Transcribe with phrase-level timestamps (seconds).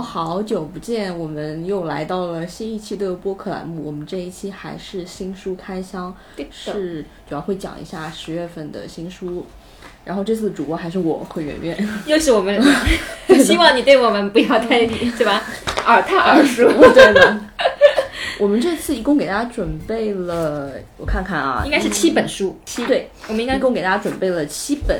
[0.00, 3.82] 好好久不见，我们又来到了新一期的播客栏目。
[3.84, 6.14] 我们这一期还是新书开箱，
[6.50, 9.44] 是主要会讲一下十月份的新书。
[10.04, 12.62] 然后这次主播还是我和圆圆，又是我们。
[13.44, 15.42] 希望你对我们不要太对吧？
[15.84, 17.40] 耳太耳熟， 对的。
[18.38, 22.56] 我们这次一共给大家准备了，我看看啊，应该是七本书。
[22.64, 24.98] 七对，我们应该一共给大家准备了七本，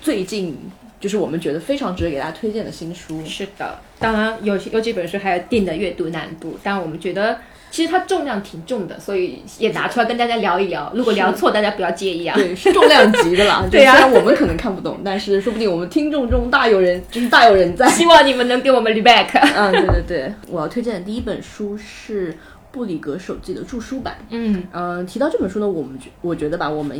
[0.00, 0.56] 最近
[1.00, 3.22] 就是我们觉得非常值得给大家推荐的新书。
[3.24, 7.38] 是的，当然有有几本书还有定的阅读难度，但我们觉得。
[7.70, 10.90] 其实它重量挺重的，所以也拿出来跟大家聊一聊。
[10.94, 12.34] 如果聊错，大家不要介意啊。
[12.34, 13.62] 对，是重量级的啦。
[13.70, 17.86] 对呀，虽然我们可能看不懂，但是说不定我们听众中大有人，就是大有人在。
[17.90, 19.28] 希望你们能给我们 feedback。
[19.54, 22.34] 嗯， 对对对，我要推荐的第一本书是
[22.72, 24.16] 布里格手记的著书版。
[24.30, 26.98] 嗯嗯，提到这本书呢，我们觉我觉得吧，我们。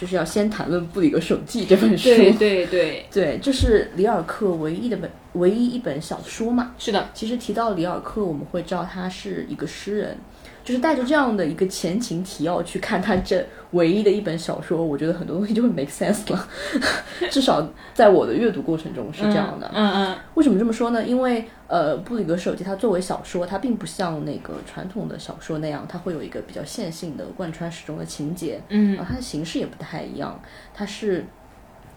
[0.00, 6.72] 就是要先谈论《布里格手记》这本书，对对对对，这是里尔克唯一的本唯一一本小说嘛？
[6.78, 10.18] 是的，其实提到里尔克，我们会知道他是一个诗人。
[10.66, 16.48] 就是带着这样的一个前情提要去看他这唯一的一本小说，我觉得很多东西就会 make sense 了。
[17.30, 17.64] 至少
[17.94, 19.70] 在我的阅读过程中是这样的。
[19.72, 20.16] 嗯嗯。
[20.34, 21.06] 为什么这么说呢？
[21.06, 28.60] 因为呃，布里格手记它作为小说，它并不像那个传统的小说那样，它会有一个比较线性的贯穿始终的情节。
[28.70, 28.98] 嗯。
[29.06, 30.40] 它的形式也不太一样，
[30.74, 31.24] 它是。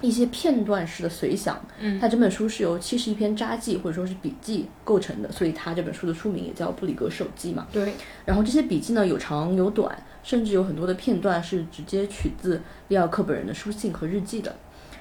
[0.01, 7.67] 一些片段式的随想，嗯，它整本书是由七十一篇札记或者说是笔记构成的，所以它这本书的书名也叫《布里格手记》嘛。
[7.71, 7.93] 对。
[8.23, 14.55] 然后这些笔记呢，有长有短，甚至有很多的片段是直接取自利奥克本人的书信和日记的。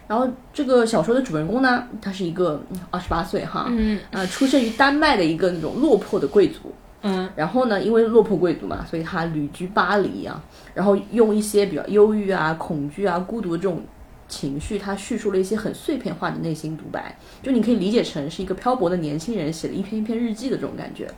[0.08, 10.42] 然后这个小说的主人公呢，他是一个二十八岁哈，嗯，呃，出生于丹麦的一个那种落魄的贵族，嗯，然后呢，因为落魄贵族嘛，所以他旅居巴黎啊，
[10.74, 13.80] 然后用一些比较忧郁啊、恐惧啊、孤独的这种。
[14.28, 21.10] 情绪，他叙述了一些很碎片化的内心独白，就你可以理解成是一个漂泊的年轻人写了一篇一篇日记的这种感觉。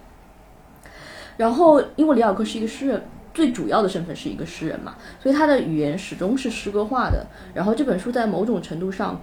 [1.37, 3.03] 然后，因为里尔克是一个诗人，
[3.35, 7.27] 最主要的身份是一个诗人嘛，所以他的语言始终是诗歌化的。
[7.53, 9.21] 然后这本书在某种程度上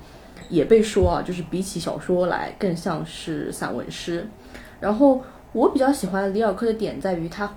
[0.49, 4.27] 也被说啊，就是比起小说来更像是散文诗。
[4.79, 7.55] 然后我比较喜欢里尔克的点在于他。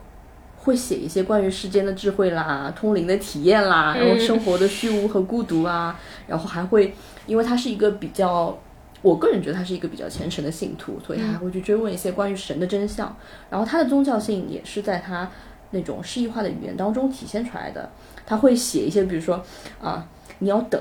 [0.62, 6.94] 会写一些关于世间的智慧啦、通灵的体验啦，然后生活的虚无和孤独啊，然后还会，
[7.26, 8.58] 因为他是一个比较，
[9.00, 13.16] 我个人觉得他是一个比较虔诚的信徒，所以他还会去追问一些关于神的真相。
[13.48, 15.30] 然后他的宗教性也是在他
[15.70, 17.90] 那种诗意化的语言当中体现出来的。
[18.26, 19.42] 他会写一些，比如说
[19.80, 20.06] 啊，
[20.40, 20.78] 你要等，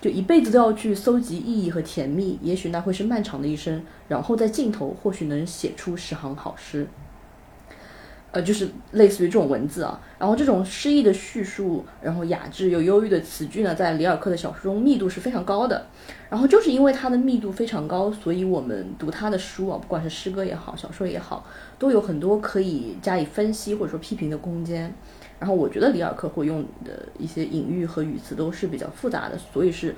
[0.00, 6.86] 就一辈子都要去搜集意义和甜蜜，也许那会是漫长的一生，然后在尽头或许能写出十行好诗。
[8.32, 15.86] 呃，就是类似于这种文字啊，然后这种诗意的叙述，然后雅致又忧郁的词句呢，在里尔克的小说中密度是非常高的。
[16.28, 21.46] 然后就是因为它的密度非常高，所以我们读他的书啊，不管是诗歌也好，小说也好，
[21.78, 24.92] 都有很多可以加以分析或者说批评的空间。
[25.38, 29.94] 然后我觉得里尔克会用的一些隐喻和语词都是比较复杂的，所以是。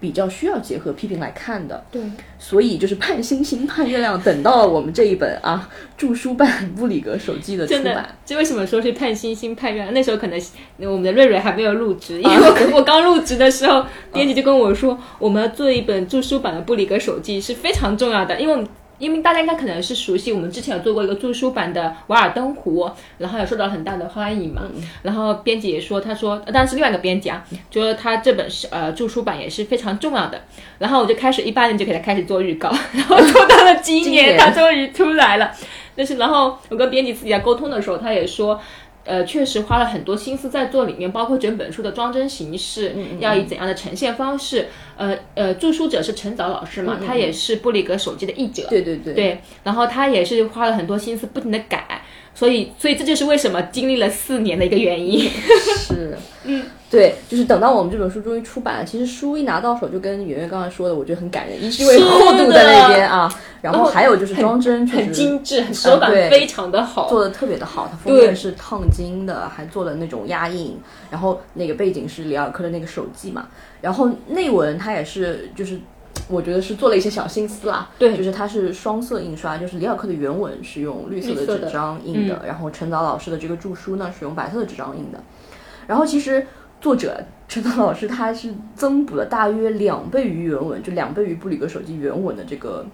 [0.00, 2.00] 比较需要结合批评来看的，对，
[2.38, 6.48] 所以就是盼星星盼月亮，等到了我们这一本啊 著书版
[6.78, 8.08] 《布里格手记》的出版。
[8.24, 9.92] 这为什么说是盼星星盼月亮？
[9.92, 10.40] 那时候可能
[10.80, 18.66] 我们的瑞瑞还没有入职，因为我 我刚入职的时候，编辑就跟我说，我们要做一本著书版的《布里格手记》是非常重要的，因为。
[18.98, 22.84] 因为大家应该可能是熟悉，我们之前有做过一个著书版的《瓦尔登湖》，
[23.18, 24.62] 然后也受到很大的欢迎嘛。
[25.02, 30.42] 然后编辑也说，他说，当然是另外一个编辑啊，就说他这本是呃著书版也是非常重要的。
[30.78, 35.50] 然后我就开始一八年就给他开始做预告， 然后做到了今年，他终于出来了。
[35.94, 38.60] 但是然后我跟编辑自己在沟通的时候，他也说。
[39.08, 44.68] 呃，确实花了很多心思在做里面，包括整本书的装帧形式，要以怎样的呈现方式。
[44.96, 48.66] 呃呃，著书者是陈早老师嘛，他也是布里格手机的译者。
[48.68, 49.14] 对对对。
[49.14, 52.02] 对，然后他也是花了很多心思，不停的改。
[52.38, 55.28] 所以，所以这就是为什么经历了四年的一个原因。
[55.76, 63.28] 是， 嗯，对，就是等到我们这本书终于出版了，其实书一拿到手，就跟圆圆刚才说的，我觉得很感人，一是因为厚度在那边啊，
[63.60, 67.88] 然后还有就是装帧很精致，手感非常的好，做的特别的好。
[67.90, 70.78] 它封面是烫金的，还做了那种压印，
[71.10, 73.48] 然后那个背景是里尔克的那个手记嘛，
[73.80, 75.76] 然后内文它也是就是。
[76.28, 85.22] 我觉得是做了一些小心思啦，对，就是它是双色印刷，就是李小克的原文是用绿色的纸张印的，然后陈早老师的这个著书呢是用白色的纸张印的，
[85.86, 86.46] 然后其实
[86.80, 92.84] 作者陈早老师他是增补了大约两倍于原文，就两倍于布里格手机原文的这个。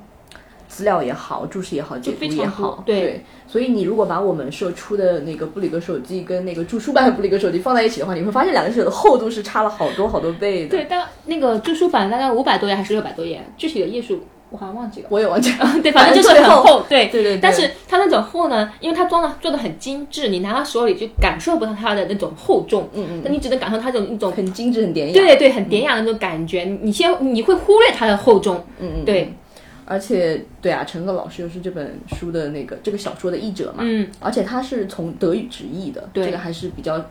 [0.74, 10.70] 资料也好，注释也好，解读也好，对，所以你如果把我们社出的那个布里格手机跟那个著书版的布里格手机放在一起的话，你会发现两个手的厚度是差了好多好多倍的。
[10.70, 14.18] 对，但那个著书版大概五百多页还是六百多页，具体的页数
[14.50, 15.06] 我好像忘记了。
[15.10, 15.68] 我也忘记了。
[15.80, 25.12] 对，反正就是很厚，对对对对但是它那种厚呢，因为它装的做的很精致，你拿到手里就感受不到它的那种厚重，嗯嗯但你只能感受它这种一种很精致，很典雅。
[25.12, 26.64] 对对对，很典雅的那种感觉。
[26.82, 29.32] 你先你会忽略它的厚重，嗯嗯，对，
[29.84, 37.04] 而且对啊，陈赫老师又是这本书的那个这个小说的译者嘛，嗯，而且他是从德语直译的，对这个还是比较。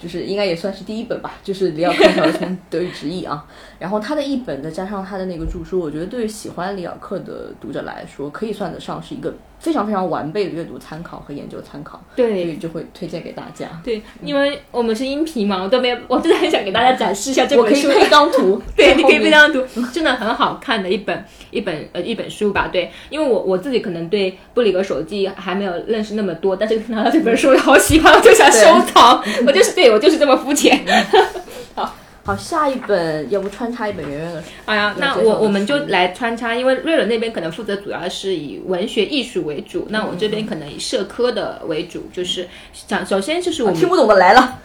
[0.00, 3.44] 就是应该也算是第一本吧，就是里奥克条从德语直译啊，
[3.78, 12.46] 然后他的译本再加上他的那个著书，我觉得对于喜欢里尔克的读者来说，可以算得上是一个非常非常完备的阅读参考和研究参考，对所对。
[12.46, 13.68] 以就会推荐给大家。
[13.84, 17.88] 对，因为我们是音频嘛，我都没有，我真的很想给大家展示一下这本书。
[17.88, 22.68] 我可以配张图， 对，你可以背非常读，真的很好看的一本一本呃一本书吧。
[22.72, 29.22] 对，因为我我自己可能对布里格手记还没有认识那么多，但是拿到这本书好喜欢，我就想收藏。
[29.46, 30.84] 我就是对我就是这么肤浅。
[31.74, 31.94] 好，
[32.24, 42.48] 好下一本要不穿插一本圆圆的书，哎呀，那我我们就来穿插，因为瑞伦那边可能负责主要是以文学艺术为主，那我这边可能以社科的为主，就是
[42.86, 44.58] 讲首先就是我们听不懂的来了。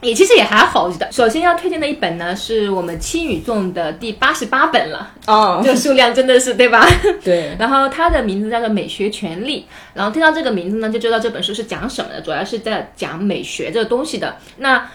[0.00, 1.10] 也其实也还好，我觉得。
[1.12, 6.86] 首先要推荐的一本呢，是我们青语众的第八十八本了，哦这个数量真的是对吧？
[7.22, 9.60] 对， 然后它的名字叫做《美学权利》，
[9.94, 14.36] 然后听到这个名字呢，就知道这本书是讲什么的，主要是在讲美学这个东西的。
[14.56, 14.88] 那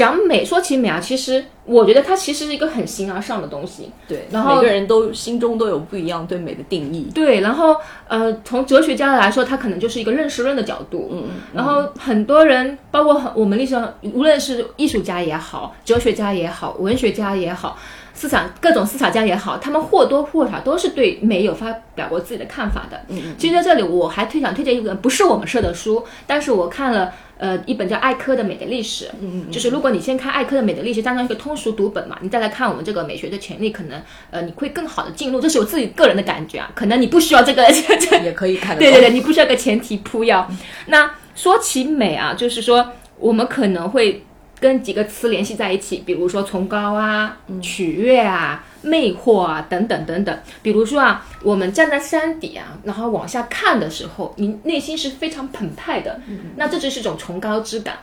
[0.00, 3.90] 讲美，说起美啊，其实我觉得它其实是一个很形而上的东西。
[4.08, 7.10] 对，然后每个人都心中都有不一样对美的定义。
[7.14, 7.76] 对，然后
[8.08, 11.10] 呃，从哲学家来说，它可能就是一个认识论的角度。
[11.12, 17.76] 嗯嗯，然后很多人，包括很我们历史上，无论是艺术家也好，哲学家也好，文学家也好，
[18.14, 22.98] 思想各种思想家也好，他们或多或少都是对美有发表过自己的看法的。
[23.08, 34.00] 嗯其实在这里我还推想推荐一本不是我们社的书，但是我看了呃一本叫艾科的《美的历史》，嗯嗯，就是如果你先看艾科的《美的历史》当成一个通俗读本嘛，你再来看我们这个美学的潜力，可能
[34.30, 37.66] 呃你会更好的进入，这是我自己个人的感觉啊，可能你不需要这个
[38.22, 38.78] 也可以看。
[38.78, 40.48] 对对对，你不需要个前提铺药。
[40.86, 44.22] 那说起美啊，就是说我们可能会
[44.60, 50.38] 跟几个词联系在一起，比如说崇高啊、取悦啊、魅惑啊等等等等。
[50.62, 56.20] 比如说啊，我们站在山底啊，然后往下看的时候，你内心是非常澎湃的，
[56.56, 57.98] 那这就是一种崇高之感。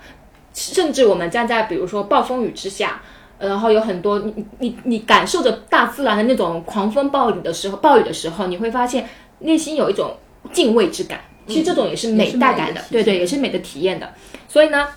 [0.54, 3.01] 甚至我们站在比如说暴风雨之下。
[3.39, 9.07] 呃然后有很多你你你你感受着大自然的那种狂风暴雨的时候，暴雨的时候，你会发现
[9.42, 10.18] 内心有一种
[10.51, 11.19] 敬畏之感。
[11.45, 14.12] 其实这种也是美带感的，对对，也是美的体验的。
[14.48, 14.88] 所以呢，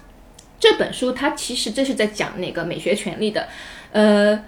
[0.60, 3.48] 这本书它其实这是在讲那个美学权利的，
[3.90, 4.44] 呃，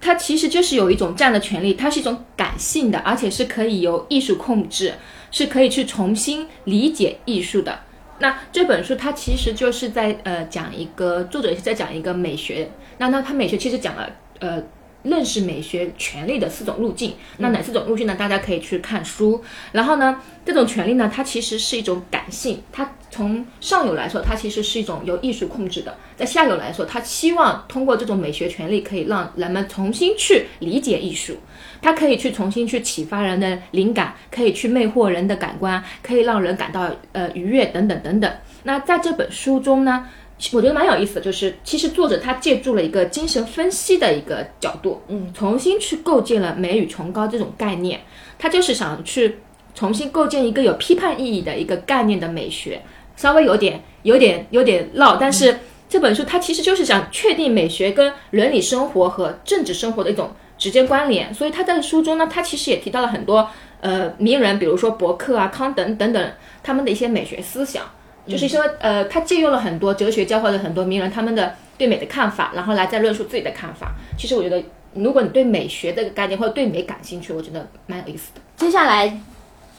[0.00, 4.94] 它其实就是有一种这样的权利，它是一种感性的，而且是可以由艺术控制，
[5.32, 7.80] 是可以去重新理解艺术的。
[8.20, 14.08] 那这本书它其实就是在呃讲一个作者是在讲一个美学，那那它美学其实讲了
[14.38, 14.62] 呃
[15.02, 17.14] 认识美学权利的四种路径。
[17.38, 18.14] 那哪四种路径呢？
[18.14, 19.42] 大家可以去看书。
[19.72, 31.36] 然后呢，这种权利呢，它其实是一种感性，它从上游来说，它其实是一种由艺术控制的；在下游来说，它希望通过这种美学权利，可以让人们重新去理解艺术。
[31.80, 38.32] 它可以去重新去启发人的灵感，可以去魅惑人的感官，可以让人感到呃愉悦等等等等。
[38.64, 40.08] 那在这本书中呢，
[40.52, 48.00] 我觉得蛮有意思的，就是其实作者他借助了一个精神分析的一个角度，嗯，重新去构建了美与崇高这种概念。
[48.38, 49.38] 他就是想去
[49.74, 52.82] 重新构建一个有批判意义的一个概念的美学，
[53.16, 55.56] 稍微有点有点有点绕，但是
[55.88, 61.32] 这本书它其实就是想确定美学跟伦理生活和政治生活的一种直接关联。
[61.32, 63.48] 所以他在书中呢，他其实也提到了很多
[63.80, 66.32] 呃名人，比如说伯克啊、康等等等
[66.64, 67.84] 他们的一些美学思想。
[68.26, 73.92] 就是说，呃，他借用了很多哲学家或者很多名人他们的对美的看法，然后来再论述自己的看法。
[74.16, 74.62] 其实我觉得，
[74.94, 78.40] 如果你对美学这个概念或者对美感兴趣，我觉得蛮有意思的。
[78.56, 79.20] 接下来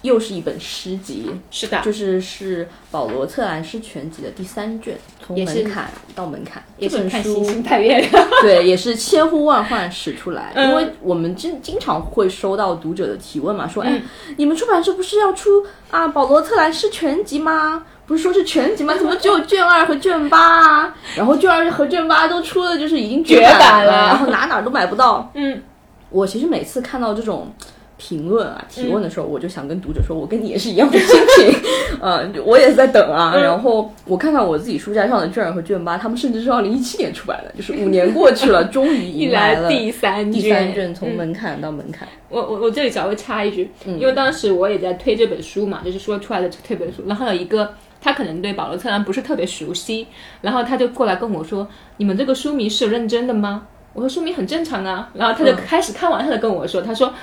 [0.01, 6.61] 又是一本诗集，是的，就是是保罗策兰诗全集的第三卷，从门槛到门槛。
[6.77, 8.27] 也是这本书看星星看月亮。
[8.41, 14.01] 对，也是千呼万唤始出来，嗯因为我们经经常会收到读者的提问嘛，说，哎，嗯
[14.35, 17.85] 你们出版社不是要出啊保罗策兰诗全集吗？
[18.13, 18.93] 不是说是全集吗？
[18.95, 20.95] 怎么只有卷二和卷八啊？
[21.17, 25.29] 然后卷二和卷八都出了，就是已经绝版版了然后哪哪都买不到。
[25.33, 25.61] 嗯，
[26.09, 27.51] 我其实每次看到这种
[27.97, 31.55] 评论啊、提问的时候，我就想跟读者说，我跟你也是一样的心情，
[32.01, 33.31] 呃，我也是在等啊。
[33.35, 42.07] 嗯然后我看看我自己书架上的卷二和卷八，他们甚至是二零一七年出版的，就是五年过去了， 终于迎来了第三卷第三卷，从嗯门槛到门槛。
[42.29, 47.71] 我我我这里稍微插一句，嗯因为当时我也在推这本书嘛，就是说出来的这本书，然后有一个
[48.03, 50.07] 他可能对保罗策兰不是特别熟悉，
[50.41, 51.67] 然后他就过来跟我说
[51.97, 57.13] ：“你们这个书迷是认真的吗？”我说：“书迷很正常啊。”然后他就开始看完，他就跟我说：“他说。”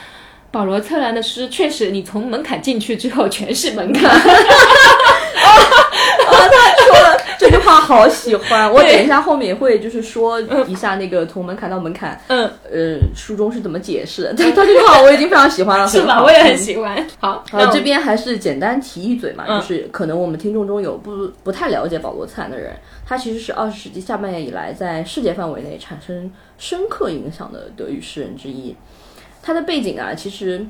[0.53, 4.11] 保罗策兰的诗确实，你从门槛进去之后全是门槛。
[7.41, 14.35] 这句话好喜欢， 我等一下后面也会就是说一下那个从门槛到门槛，嗯，呃，书中是怎么解释的。
[14.35, 16.23] 他 他这句话我已经非常喜欢了， 是吧？
[16.23, 17.03] 我也很喜欢。
[17.19, 22.75] 好，呃，这边还是简单提一嘴嘛，嗯就是可能我们听众中有不不太了解保罗策兰的人，
[23.07, 28.77] 他其实是二十世纪下半叶以来在世界范围内产生深刻影响的德语诗人之一。
[29.43, 30.63] 他的背景啊，其实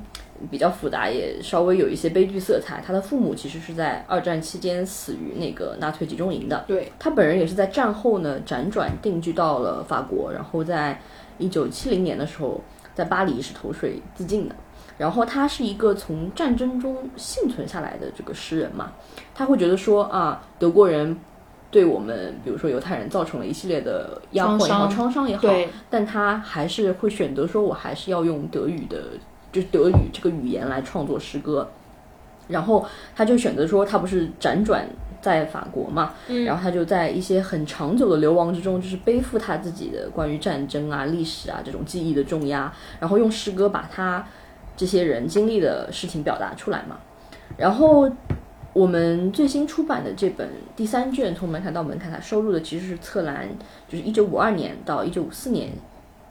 [0.50, 2.82] 比较复杂，也稍微有一些悲剧色彩。
[2.86, 11.00] 他的父母其实是在二战期间死于那个纳粹集中营的，对，他本人也是在战后呢辗转定居到了法国，然后在
[11.38, 12.60] 一九七零年的时候
[12.94, 14.54] 在巴黎是投水自尽的。
[14.98, 18.92] 然后他是一个从战争中幸存下来的这个诗人嘛，
[19.34, 21.18] 他会觉得说啊，德国人
[21.70, 25.48] 对我们，比如说犹太人造成了一系列的压迫也好、创伤创伤也好，
[25.88, 29.02] 但他还是会选择说，我还是要用德语的，
[29.52, 31.70] 就是德语这个语言来创作诗歌。
[32.48, 34.84] 然后他就选择说，他不是辗转
[35.22, 44.26] 在法国嘛，嗯然后他就在一些很长久的流亡之中，就是背负他自己的关于战争啊、历史啊这种记忆的重压，然后用诗歌把他
[44.76, 46.98] 这些人经历的事情表达出来嘛。
[47.56, 48.10] 然后
[48.72, 53.48] 我们最新出版的这本第三卷《从门槛到门槛》，它收录的其实是策兰，
[53.88, 55.70] 就是一九五二年到一九五四年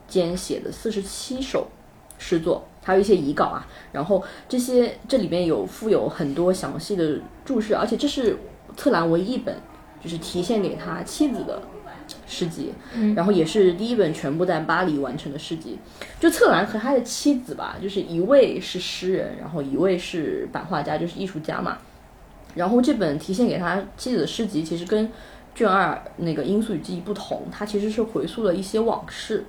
[0.08, 1.68] 间写的四十七首
[2.18, 3.66] 诗作，还有一些遗稿啊。
[3.92, 8.38] 然后这些这里面有附有很多详细的注释，而且这是
[8.78, 9.56] 策兰唯一一本
[10.04, 11.62] 就是提献给他妻子的
[12.26, 12.74] 诗集，
[13.16, 15.78] 然后也是第一本全部在巴黎完成的诗集。
[16.20, 21.78] 就策兰和他的妻子吧，就是一位是诗人，然后一位是版画家，就是艺术家嘛。
[22.56, 25.12] 然后这本提献给他妻子的诗集，其实跟
[25.54, 29.46] 卷二那个《因素与记忆》不同，它其实是回溯了一些往事，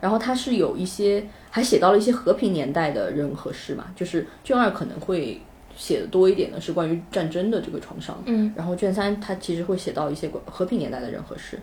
[0.00, 5.40] 然后他是有一些还写到了一些和平年代的人和事嘛，就是卷二可能会
[5.76, 11.58] 写的多一点的是关于战争的这个创伤，嗯，然后卷三他其实会写到一些和平年代的人和事，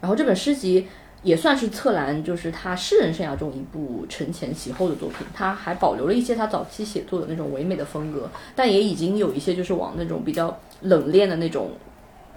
[0.00, 0.86] 然后这本诗集
[1.24, 11.72] 也算是策兰就是他诗人生涯中一部承前启后的作品，他还保留了一些他早期写作的那种唯美的风格，但也已经有一些就是往那种比较冷冽的那种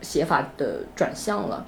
[0.02, 1.64] 写法的转向了。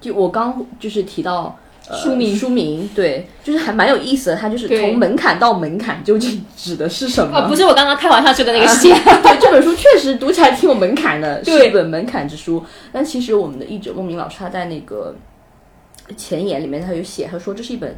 [0.00, 1.58] 就我刚就是提到。
[1.90, 4.36] 呃、书名书名对，就是还蛮有意思的。
[4.36, 7.36] 它就是从门槛到门槛，究竟指的是什么？
[7.36, 8.82] 啊，不是我刚刚开玩笑说的那个诗，
[9.22, 12.64] 对，这本书确实读起来挺有门槛的，是一本门槛之书。
[12.92, 15.14] 但其实我们的译者孟明老师他在那个
[16.16, 17.96] 前言里面他有写，他说这是一本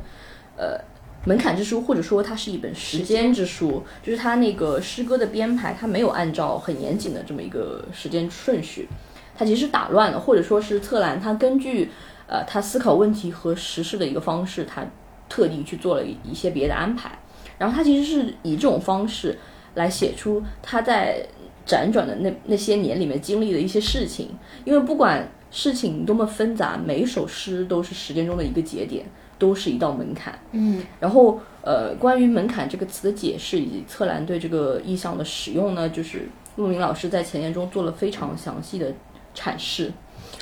[0.56, 0.78] 呃
[1.24, 8.88] 门槛之书，或者说它是一本时间之书，就是他那个诗歌的编排，他没有按照很严谨的这么一个时间顺序，
[9.36, 11.90] 他其实打乱了，或者说是策兰他根据
[12.32, 14.82] 呃他思考问题和实事的一个方式，他
[15.28, 17.18] 特地去做了一一些别的安排。
[17.58, 19.38] 然后他其实是以这种方式
[19.74, 21.24] 来写出他在
[21.66, 24.30] 辗转的那那些年里面经历的一些事情，
[24.64, 29.04] 因为不管事情多么纷杂，每一首诗都是时间中的一个节点，
[29.38, 30.36] 都是一道门槛。
[30.52, 38.92] 嗯，然后呃，关于门槛这个词的解释以及策兰对这个意象的使用呢，就是陆明老师在前言中做了非常详细的
[39.34, 39.92] 阐释。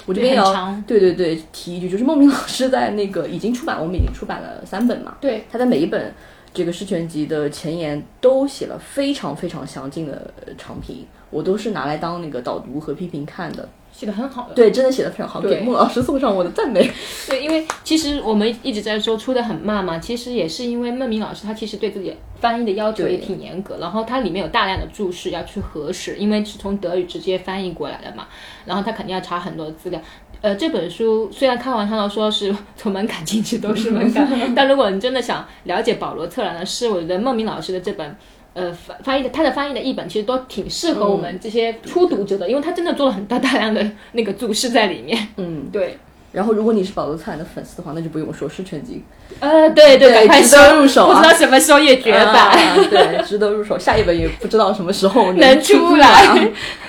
[0.07, 6.13] 我这边也要对对对提一句，就是孟明老师在那个已经出版，我们已经出版了三本嘛，对，他在每一本
[6.53, 13.69] 这个诗全集的前言都写了非常非常详尽的呃长评，我都是拿来当那个导读和批评看的。
[13.93, 14.55] 写的很好的。
[14.55, 16.91] 对，真的写的非常好，给孟老师送上我的赞美。
[17.29, 28.27] 对，因为其实我们一直在说出的很慢嘛，其实也是因为孟明老师他其实对自己翻译的要求也挺严格，然后它里面有大量的注释要去核实，因为是从德语直接翻译过来的嘛，
[28.65, 30.01] 然后他肯定要查很多资料。
[30.41, 38.17] 呃，这本书虽然开玩笑的说是从门槛进去都是门槛， 但如果你真的想了解保罗策兰的诗，我觉得孟明老师的这本。
[38.61, 45.29] 呃，翻翻译的他的翻译的译本其实都挺适合我们这些初读者的，因为他真的做了很大大量的 那个注释在里面。
[45.37, 45.99] 嗯， 对，
[46.33, 49.03] 然后如果你是保罗策兰的粉丝的话，那就不用说是全集，
[49.41, 51.17] 呃，对对，赶快值得入手啊。
[51.19, 52.35] 不知道什么时候也绝版。
[52.35, 53.79] 啊对，值得入手。
[53.79, 56.09] 下一本也不知道什么时候 能出出来。
[56.09, 56.39] 啊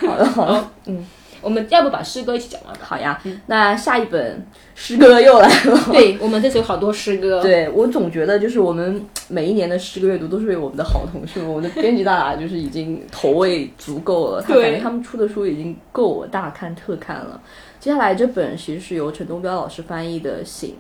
[0.01, 1.05] 好的，好的，嗯，
[1.41, 2.79] 我们要不把诗歌一起讲完吧？
[2.83, 3.19] 好呀。
[3.47, 4.45] 那下一本
[4.75, 5.79] 诗歌又来了。
[5.91, 7.41] 对，我们这次有好多诗歌。
[7.43, 17.41] 对我总觉得，就是我们每一年的诗歌阅读都是为我们的好同事们，我们的编辑大大就是已经投喂足够了，他感觉他们出的书已经够我大看特看了。
[17.79, 20.75] 接下来这本其实是由陈东彪老师翻译的《醒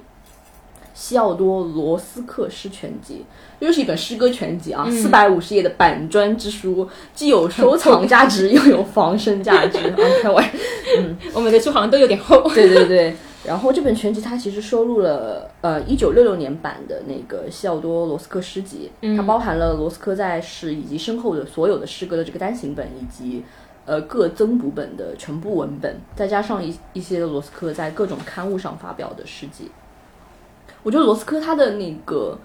[0.93, 3.15] 西奥多·罗斯克诗全集》，
[3.59, 9.77] 这就是一本诗歌全集啊，四百五十页的板砖之书，既有收藏 价值，又有防身价值。
[9.77, 10.51] 啊，开玩笑，
[11.33, 12.41] 我们的书好像都有点厚。
[12.53, 23.43] 对对对，然后这本全集它其实收录了呃一九六六年版的那个西奥多罗斯克诗集，它包含了罗斯科在世以及身后的所有的诗歌的这个单行本，以及
[23.85, 29.71] 呃各增补本的全部文本，再加上一一些罗斯科在各种刊物上发表的诗集。
[30.83, 32.37] 我觉得罗斯科他的那个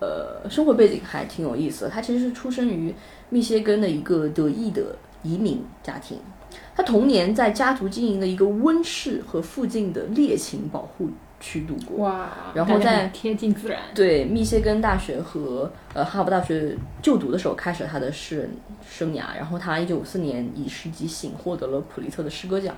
[0.00, 2.94] 呃生活背景还挺有意思的，他其实是出生于
[3.28, 6.18] 密歇根的一个德裔的移民家庭。
[6.74, 12.04] 他童年在家族经营的一个温室和附近的猎禽保护区度过。
[12.04, 13.78] 哇，然后在贴近自然。
[13.94, 18.50] 对密歇根大学和呃哈佛大学就读的时候，开始了他的诗人
[18.88, 19.36] 生涯。
[19.36, 22.74] 然后他一九五四年以诗集《醒》获得了普利策的诗歌奖。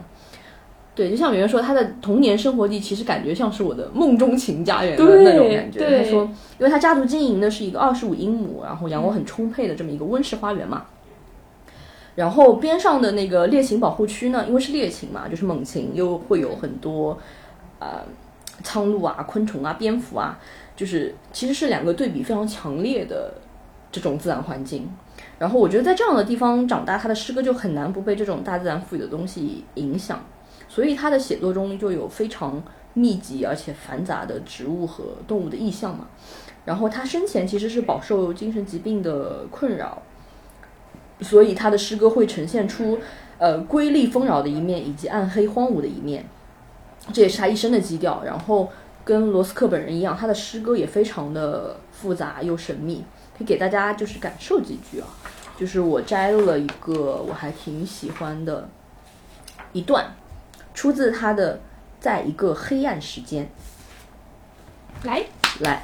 [0.95, 5.81] 对，就像圆圆说，他的童年生活地其实感觉像是我的梦中情家园的那种感觉。
[5.81, 6.25] 他说，
[6.59, 10.85] 因为他家族经营的是一个二十五英亩，然后阳光很充沛的这么一个温室花园嘛。
[12.15, 17.19] 然后边上的那个猎禽保护区呢，因为是猎禽嘛，就是猛禽，又会有很多，
[17.79, 18.03] 呃，
[18.63, 20.39] 苍鹭啊、昆虫啊、蝙蝠啊，
[20.77, 23.33] 就是其实是两个对比非常强烈的
[23.91, 24.87] 这种自然环境。
[25.39, 30.23] 然后我觉得在这样的地方长大，他的诗歌就很难不被这种大自然赋予的东西影响，
[30.73, 32.62] 所以他的写作中就有非常
[32.95, 36.07] 密集而且繁杂的植物和动物的意象嘛。
[36.64, 40.00] 然后他生前其实是饱受精神疾病的困扰。
[41.21, 42.99] 所以他的诗歌会呈现出，
[43.38, 46.25] 呃，瑰丽丰饶的一面，以及暗黑荒芜的一面，
[47.12, 48.23] 这也是他一生的基调。
[48.25, 48.69] 然后
[49.05, 53.05] 跟罗斯克本人一样，他的诗歌也非常的复杂又神秘。
[53.37, 55.07] 可以给大家就是感受几句啊，
[55.57, 58.69] 就是我摘了一个我还挺喜欢的
[59.73, 60.05] 一段，
[60.75, 61.57] 出自他的
[62.00, 63.45] 《在一个黑暗时间》。
[65.07, 65.25] 来
[65.61, 65.83] 来，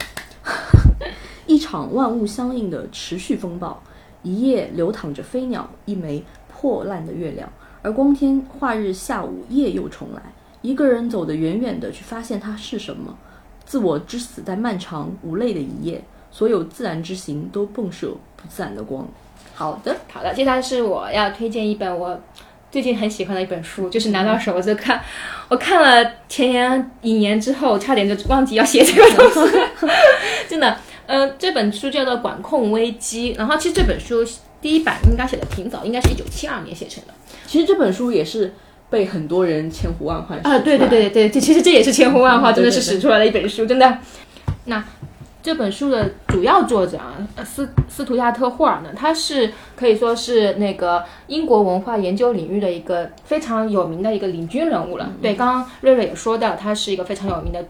[1.46, 3.82] 一场万物相应的持续风暴。
[4.22, 7.48] 一夜流淌着飞鸟，一枚破烂的月亮，
[7.82, 10.20] 而光天化日下午，夜又重来。
[10.60, 13.16] 一个人走得远远的，去发现它是什么。
[13.64, 19.06] 自我之死在漫长无泪的一夜，所有自然之行都迸射不自然的光。
[19.54, 22.20] 好的，好的，接下来是我要推荐一本我
[22.70, 25.00] 最近很喜欢的一本书，就是拿到手我就看，
[25.48, 29.58] 我看了前言引言之后，差点就忘记要写这个东西，
[30.48, 30.76] 真的。
[31.06, 34.22] 呃，这本书叫做《管控危机》，然后其实这本书
[34.60, 37.14] 第一版应该写的挺早，应该是一九七二年写成的。
[37.46, 38.52] 其实这本书也是
[38.90, 43.98] 被很多人千呼万唤啊，对对对对这，其实这也是千呼万唤，真的是使出来的一本书，真的。
[44.66, 44.84] 那
[45.48, 55.10] 这本书的主要作者啊，斯斯图亚特霍尔呢，他是可以说是那个英国文化研究领域的一个非常有名的一个领军人物了。
[55.22, 57.64] 对，刚刚瑞瑞也说到，他是一个非常有名的。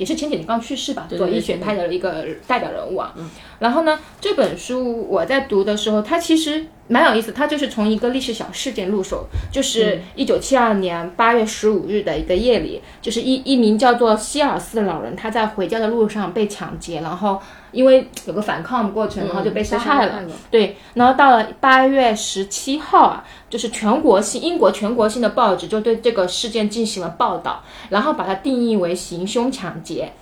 [0.00, 3.14] 也是前几年刚去世吧，左翼学派的一个代表人物啊。
[3.58, 7.32] 然后呢，这本书我在读的时候，它其实蛮有意思。
[7.32, 17.38] 它就是从一个历史小事件入手，就是一九七二年八月十五日的一个夜里，就是一一名叫做希尔斯的老人，他在回家的路上被抢劫，然后。
[17.72, 20.22] 因为有个反抗过程，然后就被杀害了。
[20.50, 30.12] 对，然后到了八月十七号啊，就是全国性英国全国性的报纸就对这个事件进行了报道，然后把它定义为行凶抢劫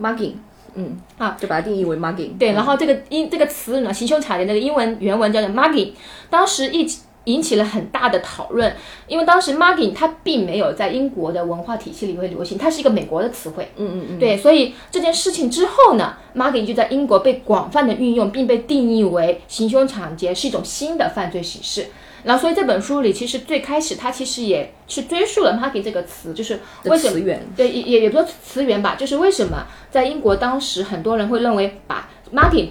[0.00, 0.34] ，mugging。
[0.74, 2.36] 嗯啊，就把它定义为 mugging。
[2.38, 5.92] 对，然后这个英这个词呢，行凶抢劫那个英文原文叫做 mugging，
[6.30, 6.88] 当时一。
[7.26, 8.70] 引起了很大的讨论，
[9.06, 13.72] 因为当时 mugging 它并没有在英国的文化体系里会流行，它是一个美国的词汇。
[13.76, 14.18] 嗯嗯嗯。
[14.18, 21.86] 对，所以这件事情之后呢，mugging 就在英国被广泛的运用，并被定义为行凶抢劫是一种新的犯罪形式。
[22.24, 27.36] 然后，所以这本书里其实最开始它其实也是追溯了 mugging 这个词，就是为什么？
[27.56, 32.68] 对，也也也不说词源吧，就是为什么在英国当时很多人会认为把 mugging。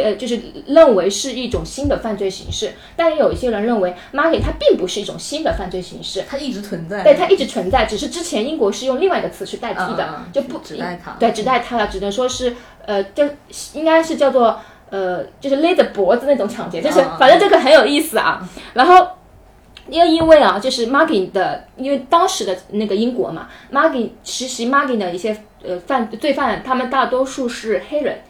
[0.00, 7.02] 呃，就是认为是一种新的犯罪形式，但也有一些人认为，mugging 它并不是一种新的犯罪形式，它一直存在。
[7.02, 11.12] 对，它一直存在，只是之前英国是用另外一个词去代替的，就不指代它。
[11.18, 12.54] 对，只代它了，只能说是
[12.86, 13.24] 呃，就
[13.74, 18.48] 应该是叫做呃，就是勒着脖子那种抢劫，就是反正这个很有意思啊。
[18.74, 19.06] 然后
[19.88, 28.22] 又因为啊，就是 mugging 的，因为当时的那个英国嘛，mugging 实习 mugging 的一些呃犯罪犯，他们大多数是黑人，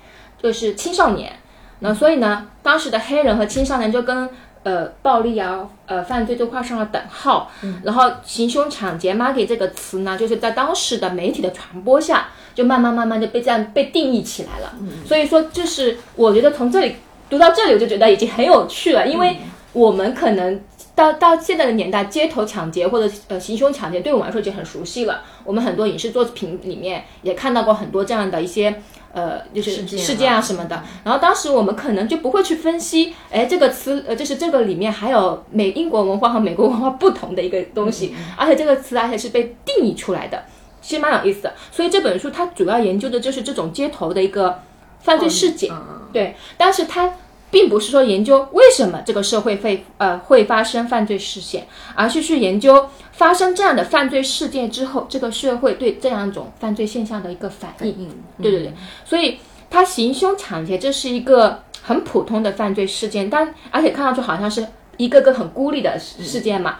[0.42, 1.33] 就是青少年。
[1.82, 4.28] 那所以呢，当时的黑人和青少年就跟
[4.62, 7.50] 呃暴力啊、呃犯罪就画上了等号。
[7.82, 14.72] 然后行凶抢劫 m a g g i e 这个词呢，就是在当时的媒体的传播下，就慢慢慢慢就被这样被定义起来了。
[15.06, 16.96] 所以说，就是我觉得从这里
[17.28, 19.38] 读到这里，我就觉得已经很有趣了，因为
[19.72, 20.60] 我们可能
[20.94, 25.22] 到到现在的年代，街头抢劫或者呃行凶抢劫，对我们来说已经很熟悉了。
[25.44, 28.83] 我们很多影视作品里面也看到过很多这样的一些。
[29.14, 40.42] 呃，就是事件啊什么的，然后当时我们可能就不会去分析，哎，这个词，呃，就是这个里面还有美英国文化和美国文化不同的一个东西，而且这个词而且是被定义出来的，
[40.81, 41.52] 其实蛮有意思的。
[41.70, 44.62] 所以这本书它主要研究的就是这种街头的一个
[45.00, 47.12] 犯罪事件，嗯对，但是它
[47.52, 57.94] 并不是说研究为什么这个社会会呃会发生犯罪事件，而是去研究发生这样的犯罪事件之后，这个社会对这样一种犯罪现象的一个反应。
[57.98, 58.08] 嗯，
[58.42, 58.72] 对对对，
[59.04, 59.38] 所以
[59.68, 66.78] 他行凶抢劫这是一个很普通的犯罪事件，但而且看上去好像是一个个很孤立的事事件嘛，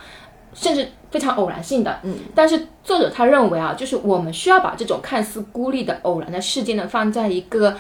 [0.55, 2.01] 甚至非常偶然性的。
[2.03, 7.77] 嗯，但是作者他认为啊，就是我们需要把这种看似孤立的偶然的事件呢，放在一个。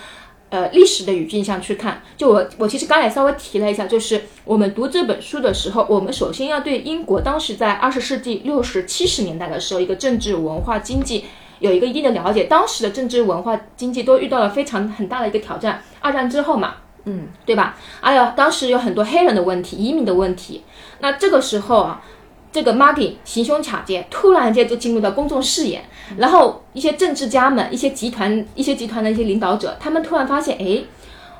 [0.52, 11.24] 呃，历史的语境上去看，就我我其实刚才稍微提了一下，就是我们读这本书的时候，我们首先要对英国当时在二十世纪六十七十年代的时候，一个政治文化经济
[11.60, 12.44] 有一个一定的了解。
[12.44, 16.74] 当时的政治文化经济都遇到了非常很大的一个挑战，二战之后嘛，
[17.06, 17.74] 嗯，对吧？
[18.02, 20.64] 还有当时有很多黑人的问题、移民的问题。
[20.98, 22.04] 那这个时候啊，
[22.52, 25.82] 这个 Martin 行凶抢劫，突然间就进入到公众视野，
[26.18, 30.84] 然后一些政治家们、一些集团、一些集团的一些领导者，他们突然发现，哎，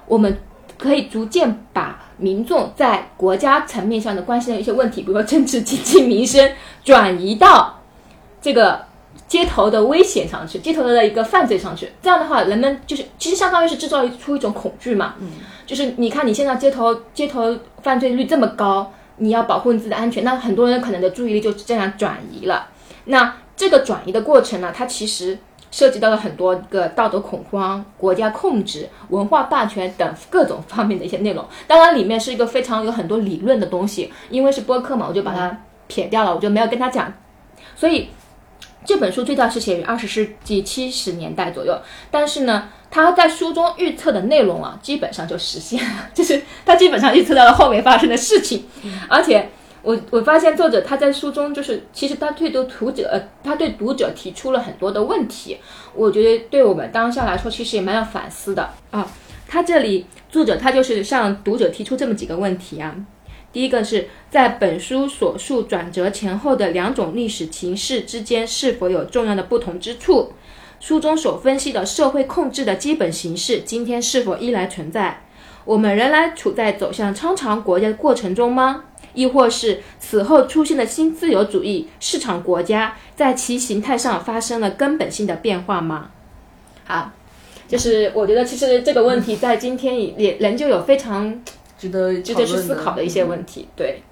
[0.07, 0.39] 我们
[0.79, 6.51] 可以逐渐把民众在国家层面上的关心的一些问题，比如说政治、经济、民生，
[6.83, 7.79] 转移到
[8.41, 8.81] 这个
[9.29, 11.93] 街头的危险上去，街头的一个犯罪上去。
[12.01, 15.29] 这样的话，人们就是其实相当于是制造出一种恐惧嘛，嗯，
[15.67, 18.91] 就是你看你现在街头街头犯罪率这么高。
[19.17, 22.69] 你要保护你自己的安全，那很多人可能的注意力就这样转移了。
[23.05, 25.39] 那这个转移的过程呢，它其实
[25.71, 31.45] 涉及到了很多个道德恐慌、国家控制、文化霸权等各种方面的一些内容。
[31.67, 37.13] 当然，里面是一个非常有很多理论的东西，因为是播客嘛，我就把它撇掉了，我就没有跟他讲。
[37.75, 38.09] 所以
[38.85, 42.69] 这本书最早是写于二十世纪七十年代左右，但是呢。
[42.95, 48.67] 他在书中预测的内容啊，基本上就实现了， 就是他基本上预测到了后面发生的事情，
[49.09, 49.49] 而且
[49.81, 55.57] 我我发现作者他在书中就是其实他对读读者呃他对读者提出了很多的问题，
[55.95, 58.69] 我觉得对我们当下来说其实也蛮有反思的。
[58.91, 59.11] 啊。
[59.49, 62.95] 他这里作者他就是向读者提出这么几个问题啊，
[63.53, 70.33] 第一个是在本书所述转折前后的两种历史情势之间是否有重要的不同之处。
[70.81, 75.23] 书中所分析的社会控制的基本形式，今天是否依然存在？
[75.65, 78.85] 我们仍然处在走向超常国家的过程中吗？
[79.15, 86.11] 亦或是此后出现的新自由主义市场国家，在其形态上发生了根本性的变化吗？
[86.85, 87.13] 好，
[87.69, 91.41] 就是我觉得其实这个问题在今天也仍旧有非常
[91.83, 93.67] 值得值得去思考的一些问题。
[93.75, 94.03] 对。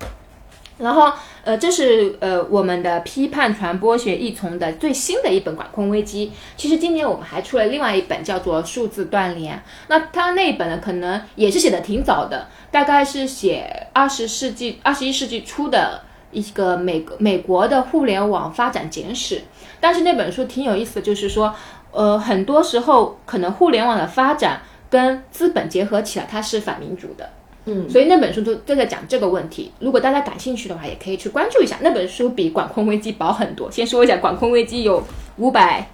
[0.78, 1.12] 然后，
[1.44, 6.32] 呃，这是呃我们的批判传播学一丛的最新的一本管控危机。
[6.56, 9.62] 其实今年我们还出了另外一本叫做数字断联。
[9.88, 16.00] 那它那一本呢，可能也是写的挺早的，大概是写二十世纪、二十一世纪初的
[16.32, 19.42] 一个美美国的互联网发展简史。
[19.80, 21.54] 但是那本书挺有意思的，就是说，
[21.90, 27.28] 呃，很多时候可能互联网的发展跟资本结合起来，它是反民主的。
[27.72, 29.70] 嗯，所以那本书就就在讲这个问题。
[29.78, 31.76] 如果大家感兴趣的话，也可以去关注一下。
[31.80, 33.70] 那本书比《管控危机》薄很多。
[33.70, 35.02] 先说一下，《管控危机》有
[35.36, 35.88] 五百，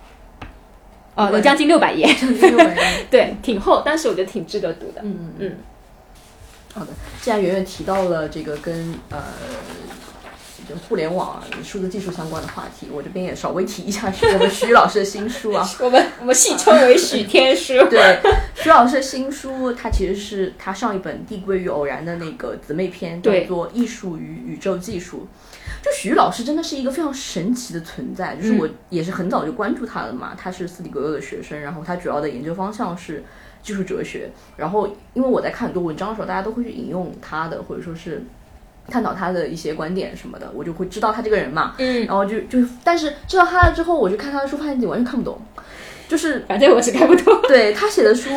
[1.15, 2.09] 哦，有将近六百页，
[3.11, 5.03] 对，挺厚，但是我觉得挺值得读的。
[5.03, 5.57] 嗯嗯嗯。
[6.75, 6.89] 好的，
[7.21, 9.23] 既然圆圆提到了这个跟呃。
[10.89, 15.65] 互联网、数字技术相关的话题，我这边也稍微提一下，是我们徐老师的新书啊。
[15.79, 17.73] 我们我们戏称为许天书。
[17.89, 18.19] 对，
[18.67, 25.19] 徐老师的新书，它其实是他上一本《递归于偶然》的那个姊妹篇，叫做《艺术与宇宙技术》。
[25.85, 30.33] 就徐老师真的是一个非常神奇的存在，就是我也是很早就关注他了嘛。
[30.37, 33.23] 他是斯里格勒的学生，然后他主要的研究方向是
[33.63, 34.29] 技术哲学。
[34.57, 38.21] 然后因为我在看很多文章的时候，大家都会去引用他的，或者说是。
[38.89, 41.75] 探讨他的一些观点什么的，我就会知道他这个人嘛。
[41.79, 45.41] 嗯，然后就就，但是知道他了之后，我就看他的书，发现自己完全看不懂。
[46.09, 47.41] 就是反正我是看不懂。
[47.49, 48.31] 对他写的书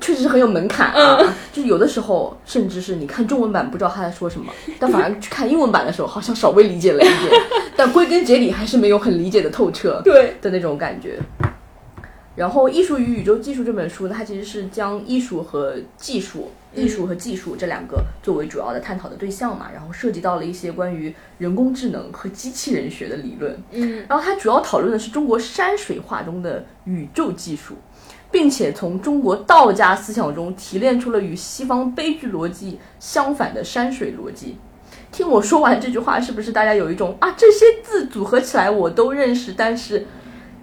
[0.00, 1.18] 确实是很有门槛啊，
[1.52, 7.42] 就是有的时候甚至是你看中文版不知道他在说什么，但反而去看英文版的时候，好像稍微理解了一点，
[7.76, 10.00] 但归根结底还是没有很理解的透彻。
[10.04, 11.18] 对的那种感觉。
[12.36, 16.50] 然后，《艺术与宇宙技术》这本书呢，它其实是将艺术和技术。
[16.74, 23.56] 艺术和技术这两个作为主要的探讨的对象嘛，然后涉及到了一些关于人工智能和机器人学的理论。
[23.70, 27.76] 嗯，然后它主要讨论的是中国山水画中的宇宙技术，
[28.32, 34.56] 并且从中国道家思想中提炼出了与西方悲剧逻辑相反的山水逻辑。
[35.12, 40.04] 听我说完这句话，是不是大家有一种啊这些字组合起来我都认识，但是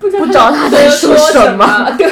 [0.09, 1.91] 不知道他在说什么？
[1.97, 2.07] 对，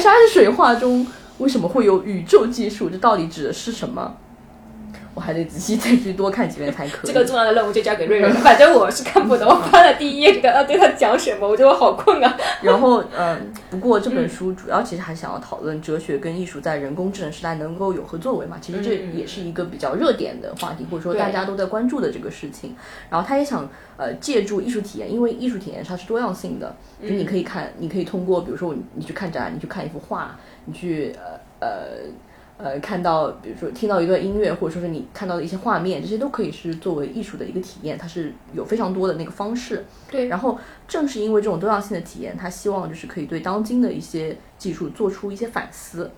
[0.00, 1.06] 山水画中。
[1.38, 2.90] 为什么会有宇宙技术？
[2.90, 4.14] 这到底指的是什么？
[5.14, 7.12] 我还得仔细再去多看几遍才可以。
[7.12, 9.48] 这个重要的任务就交给瑞瑞了， 反正我是看不懂。
[9.48, 12.36] 我翻了第一页，就要对他讲什么，我觉得我好困啊。
[12.62, 18.58] 然后，嗯，不过这本书主要其实还想要讨论哲学跟艺术在人工智能时代能够有何作为嘛？
[18.60, 22.76] 其实这也是一个比较热点的话题，或者说大家都在关注的这个事情。
[23.10, 31.78] 然后他也想，呃，借助艺术体验，因为艺术体验它是多样性的，就你可以看，你可以通过，比如说你去看展览，你去看一幅画，你去，呃呃。
[32.62, 39.84] 呃，看到比如说听到一段音乐，或者说是你看到的一些画面，这些都可以是作为艺术的一个体验，它是有非常多的那个方式。
[40.10, 46.10] 对，然后正是因为这种多样性的体验，他希望就是可以对当今的一些技术做出一些反思。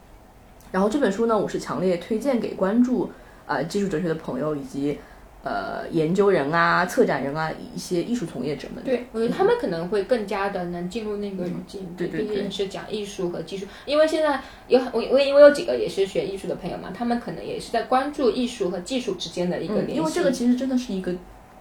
[0.70, 3.10] 然后这本书呢，我是强烈推荐给关注
[3.46, 4.98] 呃技术哲学的朋友以及。
[5.44, 13.66] 呃，研究人啊，策展人啊，一些艺术从业者们，对我觉得他们可能会更加的能进入那个语境，对对对，是讲艺术和技术。
[13.84, 19.94] 因为现在有我我因为有几个也是学艺术的朋友嘛，他们可能也是在关注艺术和技术之间的一个联系。
[19.96, 21.12] 因为这个其实真的是一个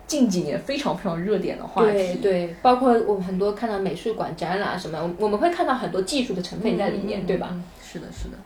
[0.05, 1.91] 近几年非常非常热点的话题。
[1.91, 7.59] 对对，包括我们很多看到美术馆展览什么，我我们会看到很多技术的成分在里面，对吧？
[7.81, 8.37] 是的，是的。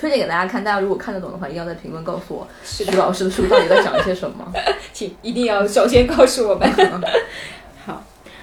[0.00, 4.50] 推荐给大家看，大家如果看得懂的话，一定要在评论告诉我徐老师的书到底在讲一些什么，
[4.94, 6.66] 请一定要首先告诉我们。
[7.84, 8.02] 好，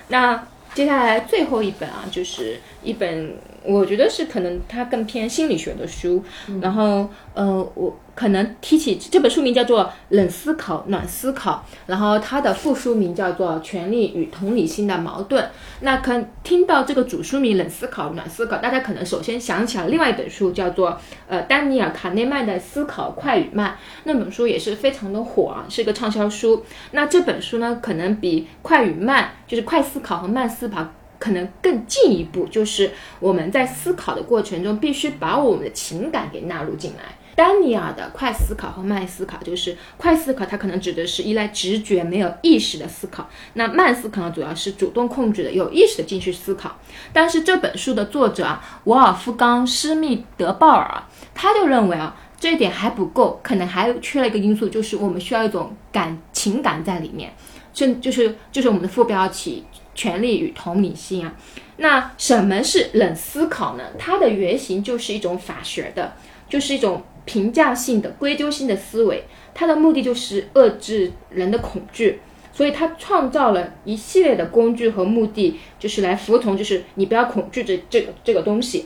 [0.10, 3.36] 那接下来最后一本啊，就是一本。
[3.68, 6.24] 我觉得是可能它更偏心理学的书，
[6.62, 15.44] 然后呃，我可能提起这本书名叫做《冷思考暖思考》，然后它的副书名叫做《权力与同理心的矛盾》。
[15.82, 23.72] 那可听到这个主书名《冷思考暖思考》，大家可能首先想起来另外一本书叫做呃丹尼尔卡内曼的《思考快与慢》，
[24.06, 26.64] 那本书也是非常的火啊，是一个畅销书。
[26.92, 30.88] 那这本书呢，可能比《快与慢》就是快思考和慢思考。
[31.20, 37.04] 可能更进一步，就是我们在思考的过程中，必须把我们的情感给纳入进来。
[37.36, 46.80] 丹尼尔的快思考和慢思考，就是快思考，它可能指的是依赖直觉、没有意识的思考；那慢思考呢，主要是主动控制的、有意识的进去思考。
[47.14, 51.04] 但是这本书的作者啊，沃尔夫冈·施密德鲍尔，
[51.36, 57.32] 他就认为啊，这一点还不够，可能还缺了一个因素，就是我们需要一种感情感在里面，
[57.72, 59.64] 这就是就是我们的副标题。
[59.98, 61.34] 权力与同理心啊，
[61.78, 63.84] 那什么是冷思考呢？
[63.98, 66.14] 它的原型就是一种法学的，
[66.48, 69.24] 就是一种评价性的、归咎性的思维。
[69.56, 72.20] 它的目的就是遏制人的恐惧，
[72.54, 78.86] 所以它创造了一系列的工具和目的，就是来服从，就是你不要恐惧这这个这个东西。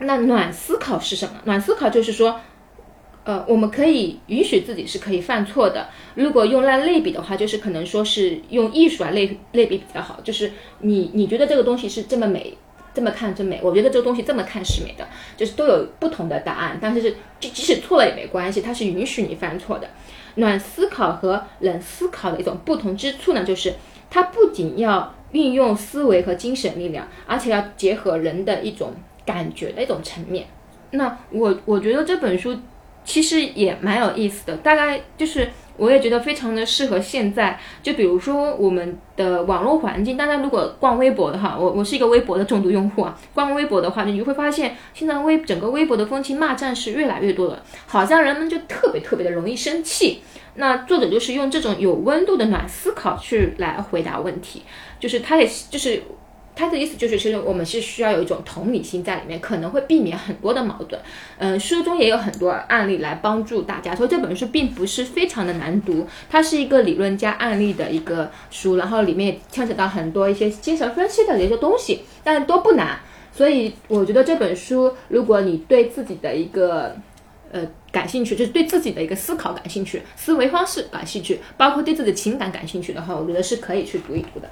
[0.00, 1.40] 那暖思考是什么？
[1.44, 2.38] 暖思考就是说。
[3.28, 5.88] 呃，我们可以允许自己是可以犯错的。
[6.14, 10.18] 如果用来类比的话，就是可能说是用艺术来类类比比较好。
[10.24, 12.56] 就是你你觉得这个东西是这么美，
[12.94, 16.78] 这么看真美，我觉得这个东西这么看是美的，就是都有不同的答案。
[16.80, 19.90] 但是是即即使错了也没关系，它是允许你犯错的。
[20.36, 23.74] 暖思考和冷思考的一种不同之处呢，就是
[24.08, 28.94] 它不仅要运用思维和精神力量，而且要结合人的一种
[29.26, 30.46] 感觉的一种层面。
[30.92, 32.56] 那我我觉得这本书。
[33.08, 37.58] 其实也蛮有意思的，大概就是我也觉得非常的适合现在。
[37.82, 43.18] 就比如说我们的网络环境，大家如果逛微博的话，我我是一个微博的重度用户啊。
[43.32, 50.20] 逛微博的话，你就会发现现在微整个微博的风气骂战是越来越多了，好像人们就特别特别的容易生气。
[50.56, 54.64] 那作者就是用这种有温度的暖思考去来回答问题，
[55.00, 56.02] 就是他也就是。
[56.58, 61.00] 他的意思就是，其实我们是需要有一种同理心在里面，可能会避免很多的矛盾。
[61.38, 72.98] 嗯，书中也有很多案例来帮助大家，所以这本书并不是非常的难读，它是一个理论加案例的一个书，然后里面牵扯到很多一些精神分析的一些东西，但都不难。
[73.32, 76.96] 所以我觉得这本书，如果你对自己的一个
[77.52, 84.50] 呃感兴趣，就是对自己的一个思考感兴趣、思维方式感兴趣，包括对自己的情感感兴趣的话，我觉得是可以去读一读的。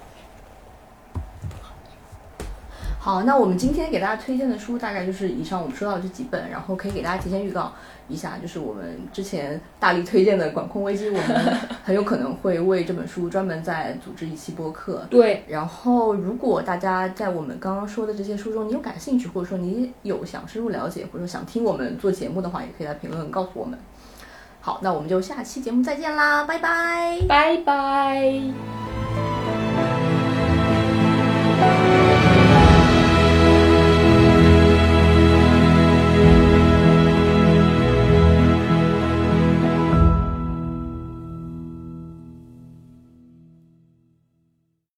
[3.07, 7.73] 好，那我们今天给大家推荐的书大概就是以上我们说到的这几本，然后可以给大家提前预告
[8.09, 15.07] 一下，就是我们之前大力推荐的《管控危机》，我们 很有可能会为这本书专门再组织一期播客。
[15.09, 23.79] 对，然后如果大家在我们刚刚说的这些书中你有感兴趣，或者说你有想深入了解，或者说想听我们做节目的话，也可以在评论告诉我们。
[24.61, 29.36] 好，那我们就下期节目再见啦，拜拜，拜拜。